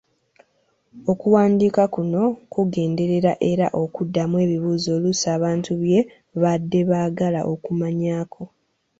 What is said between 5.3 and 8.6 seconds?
abantu bye badde baagala okumanyaako.